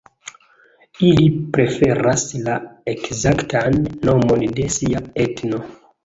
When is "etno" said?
5.25-5.61